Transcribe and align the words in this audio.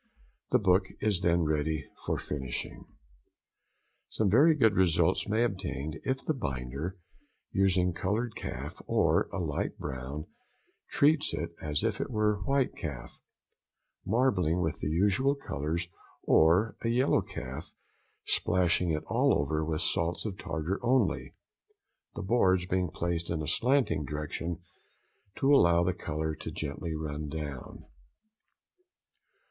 The 0.49 0.57
book 0.57 0.87
is 0.99 1.21
then 1.21 1.43
ready 1.43 1.85
for 2.07 2.17
finishing. 2.17 2.85
Some 4.09 4.31
very 4.31 4.55
good 4.55 4.73
results 4.75 5.27
may 5.27 5.41
be 5.45 5.53
obtained 5.53 5.99
if 6.03 6.25
the 6.25 6.33
binder, 6.33 6.97
using 7.51 7.93
coloured 7.93 8.35
calf 8.35 8.81
of 8.89 9.25
a 9.31 9.37
light 9.37 9.77
brown, 9.77 10.25
treats 10.89 11.35
it 11.35 11.51
as 11.61 11.83
if 11.83 12.01
it 12.01 12.09
were 12.09 12.37
white 12.41 12.75
calf, 12.75 13.19
marbling 14.03 14.59
with 14.59 14.79
the 14.79 14.89
usual 14.89 15.35
colours; 15.35 15.87
or 16.23 16.75
a 16.81 16.89
yellow 16.89 17.21
calf, 17.21 17.71
splashing 18.25 18.89
it 18.89 19.03
all 19.03 19.37
over 19.39 19.63
with 19.63 19.81
salts 19.81 20.25
of 20.25 20.35
tartar 20.35 20.79
only, 20.83 21.35
the 22.15 22.23
boards 22.23 22.65
being 22.65 22.89
placed 22.89 23.29
in 23.29 23.43
a 23.43 23.47
slanting 23.47 24.03
direction 24.03 24.63
to 25.35 25.53
allow 25.53 25.83
the 25.83 25.93
colour 25.93 26.33
to 26.33 26.49
gently 26.49 26.95
run 26.95 27.27
down. 27.29 27.85